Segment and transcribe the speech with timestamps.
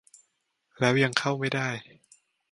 [0.79, 1.69] แล้วยังเข้าไม่ได้